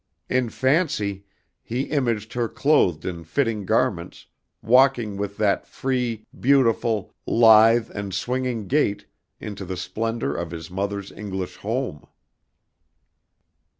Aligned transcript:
In 0.29 0.49
fancy 0.49 1.25
he 1.61 1.83
imaged 1.83 2.33
her 2.33 2.49
clothed 2.49 3.05
in 3.05 3.23
fitting 3.23 3.67
garments, 3.67 4.25
walking 4.63 5.15
with 5.15 5.37
that 5.37 5.67
free, 5.67 6.25
beautiful, 6.39 7.13
lithe 7.27 7.91
and 7.93 8.11
swinging 8.11 8.65
gait 8.65 9.05
into 9.39 9.63
the 9.63 9.77
splendor 9.77 10.35
of 10.35 10.49
his 10.49 10.71
mother's 10.71 11.11
English 11.11 11.57
home. 11.57 12.07